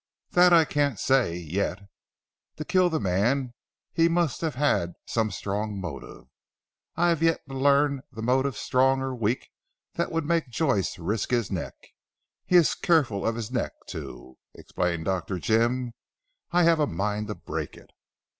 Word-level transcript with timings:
"That 0.31 0.51
I 0.51 0.65
can't 0.65 0.97
say 0.99 1.37
yet. 1.37 1.77
To 2.55 2.65
kill 2.65 2.89
the 2.89 2.99
man 2.99 3.53
he 3.93 4.09
must 4.09 4.41
have 4.41 4.55
had 4.55 4.93
some 5.05 5.29
strong 5.29 5.79
motive. 5.79 6.23
I 6.95 7.09
have 7.09 7.21
yet 7.21 7.41
to 7.47 7.55
learn 7.55 8.01
the 8.11 8.23
motive 8.23 8.57
strong 8.57 9.03
or 9.03 9.13
weak 9.13 9.51
that 9.93 10.11
would 10.11 10.25
make 10.25 10.49
Joyce 10.49 10.97
risk 10.97 11.29
his 11.29 11.51
neck. 11.51 11.75
He 12.47 12.55
is 12.55 12.73
careful 12.73 13.23
of 13.23 13.35
his 13.35 13.51
neck 13.51 13.73
too," 13.85 14.39
explained 14.55 15.05
Dr. 15.05 15.37
Jim. 15.37 15.93
"I 16.49 16.63
have 16.63 16.79
a 16.79 16.87
mind 16.87 17.27
to 17.27 17.35
break 17.35 17.77
it." 17.77 17.91